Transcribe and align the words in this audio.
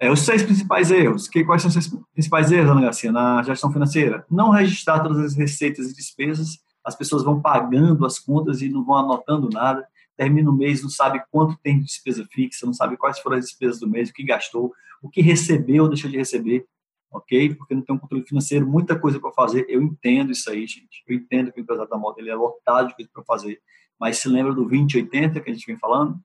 É, 0.00 0.10
os 0.10 0.20
seis 0.20 0.42
principais 0.42 0.90
erros. 0.90 1.28
Que, 1.28 1.44
quais 1.44 1.62
são 1.62 1.68
os 1.68 1.74
seis 1.74 1.88
principais 2.12 2.52
erros, 2.52 2.70
Ana 2.70 2.82
Garcia, 2.82 3.12
na 3.12 3.42
gestão 3.42 3.72
financeira? 3.72 4.24
Não 4.30 4.50
registrar 4.50 5.00
todas 5.00 5.18
as 5.18 5.34
receitas 5.34 5.90
e 5.90 5.94
despesas. 5.94 6.58
As 6.84 6.94
pessoas 6.94 7.24
vão 7.24 7.40
pagando 7.40 8.06
as 8.06 8.18
contas 8.18 8.62
e 8.62 8.68
não 8.68 8.84
vão 8.84 8.96
anotando 8.96 9.50
nada. 9.50 9.86
Termina 10.16 10.50
o 10.50 10.54
mês, 10.54 10.82
não 10.82 10.90
sabe 10.90 11.22
quanto 11.30 11.58
tem 11.62 11.78
de 11.78 11.86
despesa 11.86 12.26
fixa, 12.30 12.66
não 12.66 12.72
sabe 12.72 12.96
quais 12.96 13.18
foram 13.18 13.36
as 13.36 13.46
despesas 13.46 13.78
do 13.78 13.88
mês, 13.88 14.10
o 14.10 14.12
que 14.12 14.24
gastou, 14.24 14.72
o 15.02 15.08
que 15.08 15.20
recebeu 15.20 15.84
ou 15.84 15.88
deixou 15.88 16.10
de 16.10 16.16
receber 16.16 16.66
ok? 17.10 17.54
Porque 17.54 17.74
não 17.74 17.82
tem 17.82 17.94
um 17.94 17.98
controle 17.98 18.24
financeiro, 18.24 18.66
muita 18.66 18.98
coisa 18.98 19.20
para 19.20 19.32
fazer. 19.32 19.66
Eu 19.68 19.82
entendo 19.82 20.32
isso 20.32 20.50
aí, 20.50 20.66
gente. 20.66 21.02
Eu 21.06 21.16
entendo 21.16 21.52
que 21.52 21.60
o 21.60 21.62
empresário 21.62 21.90
da 21.90 21.98
moda 21.98 22.20
ele 22.20 22.30
é 22.30 22.34
lotado 22.34 22.88
de 22.88 22.94
coisa 22.94 23.10
para 23.12 23.24
fazer. 23.24 23.60
Mas 23.98 24.18
se 24.18 24.28
lembra 24.28 24.52
do 24.52 24.62
2080 24.62 25.40
que 25.40 25.50
a 25.50 25.52
gente 25.52 25.66
vem 25.66 25.78
falando? 25.78 26.18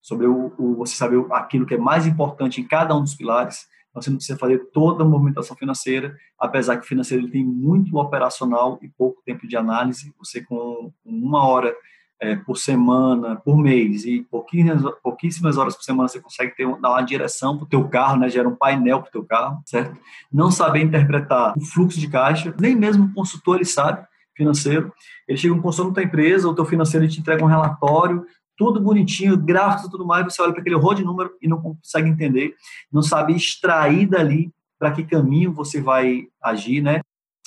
Sobre 0.00 0.26
o, 0.26 0.52
o, 0.58 0.76
você 0.76 0.94
saber 0.94 1.24
aquilo 1.32 1.66
que 1.66 1.74
é 1.74 1.78
mais 1.78 2.06
importante 2.06 2.60
em 2.60 2.66
cada 2.66 2.96
um 2.96 3.02
dos 3.02 3.14
pilares. 3.14 3.66
Então, 3.90 4.02
você 4.02 4.10
não 4.10 4.16
precisa 4.16 4.38
fazer 4.38 4.58
toda 4.72 5.02
a 5.02 5.06
movimentação 5.06 5.56
financeira, 5.56 6.16
apesar 6.38 6.76
que 6.76 6.84
o 6.84 6.88
financeiro 6.88 7.24
ele 7.24 7.32
tem 7.32 7.44
muito 7.44 7.96
operacional 7.96 8.78
e 8.82 8.88
pouco 8.88 9.22
tempo 9.24 9.46
de 9.46 9.56
análise. 9.56 10.14
Você, 10.18 10.42
com 10.42 10.92
uma 11.04 11.46
hora 11.46 11.74
é, 12.20 12.34
por 12.36 12.56
semana, 12.56 13.36
por 13.36 13.56
mês 13.56 14.04
e 14.04 14.22
pouquíssimas, 14.30 14.82
pouquíssimas 15.02 15.56
horas 15.56 15.76
por 15.76 15.84
semana 15.84 16.08
você 16.08 16.20
consegue 16.20 16.54
ter, 16.54 16.66
dar 16.80 16.90
uma 16.90 17.02
direção 17.02 17.56
para 17.56 17.64
o 17.64 17.68
teu 17.68 17.88
carro, 17.88 18.18
né? 18.18 18.28
Gera 18.28 18.48
um 18.48 18.56
painel 18.56 19.00
para 19.00 19.08
o 19.08 19.12
teu 19.12 19.24
carro, 19.24 19.62
certo? 19.64 19.96
Não 20.32 20.50
saber 20.50 20.82
interpretar 20.82 21.54
o 21.56 21.60
fluxo 21.60 21.98
de 21.98 22.08
caixa, 22.08 22.54
nem 22.60 22.74
mesmo 22.74 23.06
o 23.06 23.14
consultor 23.14 23.56
ele 23.56 23.64
sabe 23.64 24.06
financeiro. 24.34 24.92
Ele 25.26 25.36
chega 25.36 25.52
um 25.52 25.60
consultor 25.60 25.92
tua 25.92 26.02
empresa, 26.02 26.48
o 26.48 26.54
teu 26.54 26.64
financeiro 26.64 27.04
ele 27.04 27.12
te 27.12 27.20
entrega 27.20 27.44
um 27.44 27.48
relatório, 27.48 28.24
tudo 28.58 28.80
bonitinho, 28.80 29.36
gráficos 29.36 29.86
e 29.86 29.90
tudo 29.90 30.04
mais, 30.04 30.24
você 30.24 30.42
olha 30.42 30.52
para 30.52 30.60
aquele 30.60 30.76
rol 30.76 30.92
de 30.92 31.04
número 31.04 31.30
e 31.40 31.46
não 31.46 31.62
consegue 31.62 32.10
entender, 32.10 32.54
não 32.92 33.02
sabe 33.02 33.34
extrair 33.34 34.06
dali 34.06 34.52
para 34.78 34.90
que 34.90 35.04
caminho 35.04 35.52
você 35.52 35.80
vai 35.80 36.26
agir, 36.42 36.82
né? 36.82 37.00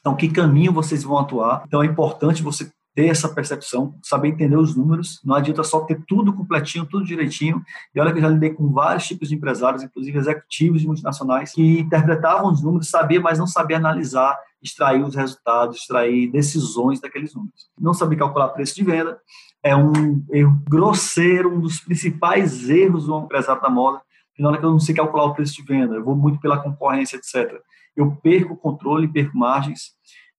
Então, 0.00 0.16
que 0.16 0.28
caminho 0.28 0.72
vocês 0.72 1.02
vão 1.02 1.18
atuar. 1.18 1.64
Então, 1.66 1.82
é 1.82 1.86
importante 1.86 2.42
você 2.42 2.70
ter 2.94 3.06
essa 3.06 3.28
percepção, 3.28 3.94
saber 4.02 4.28
entender 4.28 4.56
os 4.56 4.76
números, 4.76 5.20
não 5.24 5.34
adianta 5.34 5.62
só 5.64 5.80
ter 5.80 6.02
tudo 6.06 6.32
completinho, 6.32 6.86
tudo 6.86 7.04
direitinho. 7.04 7.62
E 7.94 8.00
olha 8.00 8.12
que 8.12 8.18
eu 8.18 8.22
já 8.22 8.28
lidei 8.28 8.50
com 8.50 8.70
vários 8.70 9.06
tipos 9.06 9.28
de 9.28 9.34
empresários, 9.34 9.82
inclusive 9.82 10.18
executivos 10.18 10.80
de 10.82 10.86
multinacionais, 10.86 11.52
que 11.52 11.80
interpretavam 11.80 12.52
os 12.52 12.62
números, 12.62 12.90
sabia, 12.90 13.20
mas 13.20 13.38
não 13.38 13.46
sabia 13.46 13.78
analisar, 13.78 14.38
extrair 14.62 15.02
os 15.02 15.14
resultados, 15.14 15.78
extrair 15.78 16.30
decisões 16.30 17.00
daqueles 17.00 17.34
números. 17.34 17.70
Não 17.80 17.94
saber 17.94 18.16
calcular 18.16 18.48
preço 18.48 18.74
de 18.74 18.84
venda 18.84 19.18
é 19.62 19.74
um 19.74 20.24
erro 20.30 20.62
grosseiro, 20.68 21.54
um 21.54 21.60
dos 21.60 21.80
principais 21.80 22.68
erros 22.68 23.06
do 23.06 23.18
empresário 23.20 23.62
da 23.62 23.70
moda, 23.70 24.02
na 24.38 24.48
hora 24.48 24.58
que 24.58 24.64
eu 24.64 24.70
não 24.70 24.80
sei 24.80 24.94
calcular 24.94 25.24
o 25.24 25.34
preço 25.34 25.54
de 25.54 25.62
venda, 25.62 25.94
eu 25.94 26.04
vou 26.04 26.16
muito 26.16 26.40
pela 26.40 26.58
concorrência, 26.58 27.16
etc. 27.16 27.60
Eu 27.96 28.16
perco 28.22 28.54
o 28.54 28.56
controle, 28.56 29.06
perco 29.06 29.36
margens, 29.36 29.92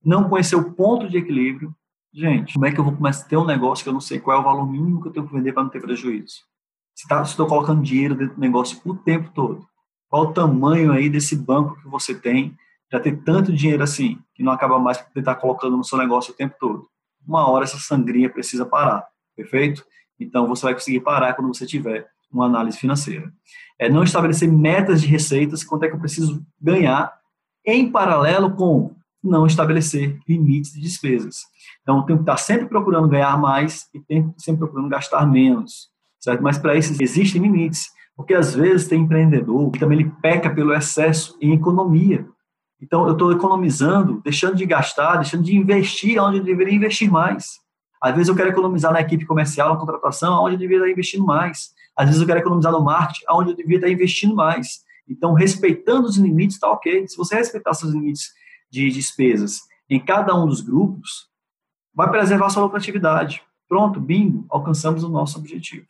não 0.04 0.28
conhecer 0.28 0.56
o 0.56 0.74
ponto 0.74 1.08
de 1.08 1.18
equilíbrio, 1.18 1.74
Gente, 2.14 2.54
como 2.54 2.68
é 2.68 2.72
que 2.72 2.80
eu 2.80 2.84
vou 2.84 2.96
começar 2.96 3.26
a 3.26 3.28
ter 3.28 3.38
um 3.38 3.46
negócio 3.46 3.84
que 3.84 3.90
eu 3.90 3.94
não 3.94 4.00
sei 4.00 4.20
qual 4.20 4.38
é 4.38 4.40
o 4.40 4.44
valor 4.44 4.70
mínimo 4.70 5.02
que 5.02 5.08
eu 5.08 5.12
tenho 5.12 5.28
que 5.28 5.34
vender 5.34 5.52
para 5.52 5.64
não 5.64 5.70
ter 5.70 5.82
prejuízo? 5.82 6.42
Se 6.94 7.08
tá, 7.08 7.24
estou 7.24 7.48
colocando 7.48 7.82
dinheiro 7.82 8.14
dentro 8.14 8.36
do 8.36 8.42
negócio 8.42 8.80
o 8.86 8.96
tempo 8.96 9.32
todo, 9.34 9.68
qual 10.08 10.26
o 10.26 10.34
tamanho 10.34 10.92
aí 10.92 11.10
desse 11.10 11.36
banco 11.36 11.76
que 11.82 11.88
você 11.88 12.14
tem 12.14 12.56
para 12.88 13.00
ter 13.00 13.18
tanto 13.24 13.52
dinheiro 13.52 13.82
assim, 13.82 14.20
que 14.36 14.44
não 14.44 14.52
acaba 14.52 14.78
mais 14.78 15.00
por 15.00 15.18
estar 15.18 15.34
colocando 15.36 15.76
no 15.76 15.84
seu 15.84 15.98
negócio 15.98 16.34
o 16.34 16.38
tempo 16.38 16.56
todo? 16.60 16.88
Uma 17.28 17.50
hora 17.50 17.64
essa 17.64 17.80
sangria 17.80 18.30
precisa 18.30 18.64
parar, 18.64 19.08
perfeito? 19.36 19.84
Então 20.20 20.48
você 20.48 20.68
vai 20.68 20.76
conseguir 20.76 21.00
parar 21.00 21.34
quando 21.34 21.52
você 21.52 21.66
tiver 21.66 22.08
uma 22.32 22.46
análise 22.46 22.78
financeira. 22.78 23.34
É 23.80 23.90
não 23.90 24.04
estabelecer 24.04 24.52
metas 24.52 25.02
de 25.02 25.08
receitas, 25.08 25.64
quanto 25.64 25.86
é 25.86 25.88
que 25.88 25.96
eu 25.96 26.00
preciso 26.00 26.46
ganhar, 26.62 27.12
em 27.66 27.92
paralelo 27.92 28.56
com 28.56 28.96
não 29.24 29.46
estabelecer 29.46 30.20
limites 30.28 30.74
de 30.74 30.82
despesas. 30.82 31.44
Então, 31.82 32.06
tem 32.06 32.16
que 32.16 32.24
estar 32.24 32.38
sempre 32.38 32.68
procurando 32.68 33.08
ganhar 33.08 33.38
mais 33.40 33.88
e 33.94 34.02
sempre 34.38 34.60
procurando 34.60 34.90
gastar 34.90 35.26
menos, 35.26 35.90
certo? 36.20 36.44
Mas 36.44 36.58
para 36.58 36.76
isso 36.76 37.02
existem 37.02 37.42
limites, 37.42 37.88
porque 38.16 38.34
às 38.34 38.54
vezes 38.54 38.88
tem 38.88 39.02
empreendedor 39.02 39.72
que 39.72 39.80
também 39.80 40.00
ele 40.00 40.12
peca 40.22 40.50
pelo 40.50 40.74
excesso 40.74 41.38
em 41.42 41.54
economia. 41.54 42.28
Então, 42.82 43.08
eu 43.08 43.14
estou 43.14 43.32
economizando, 43.32 44.22
deixando 44.22 44.56
de 44.56 44.66
gastar, 44.66 45.16
deixando 45.16 45.44
de 45.44 45.56
investir 45.56 46.22
onde 46.22 46.40
eu 46.40 46.44
deveria 46.44 46.76
investir 46.76 47.10
mais. 47.10 47.62
Às 48.02 48.14
vezes 48.14 48.28
eu 48.28 48.36
quero 48.36 48.50
economizar 48.50 48.92
na 48.92 49.00
equipe 49.00 49.26
comercial, 49.26 49.70
na 49.70 49.80
contratação, 49.80 50.44
onde 50.44 50.56
eu 50.56 50.60
deveria 50.60 50.80
estar 50.80 50.92
investindo 50.92 51.26
mais. 51.26 51.70
Às 51.96 52.08
vezes 52.08 52.20
eu 52.20 52.28
quero 52.28 52.40
economizar 52.40 52.74
no 52.74 52.84
marketing, 52.84 53.24
onde 53.32 53.52
eu 53.52 53.56
deveria 53.56 53.78
estar 53.78 53.90
investindo 53.90 54.36
mais. 54.36 54.82
Então, 55.08 55.34
respeitando 55.34 56.08
os 56.08 56.18
limites, 56.18 56.56
está 56.56 56.70
ok. 56.70 57.08
Se 57.08 57.16
você 57.16 57.36
respeitar 57.36 57.74
seus 57.74 57.94
limites 57.94 58.32
de 58.74 58.90
despesas 58.90 59.62
em 59.88 60.04
cada 60.04 60.36
um 60.36 60.48
dos 60.48 60.60
grupos, 60.60 61.30
vai 61.94 62.10
preservar 62.10 62.50
sua 62.50 62.64
lucratividade. 62.64 63.44
Pronto, 63.70 64.02
bingo, 64.02 64.48
alcançamos 64.50 65.04
o 65.04 65.10
nosso 65.10 65.38
objetivo. 65.38 65.86